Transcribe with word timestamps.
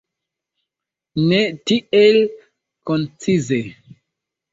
Ne 1.31 1.41
tiel 1.71 2.17
koncize. 2.93 3.61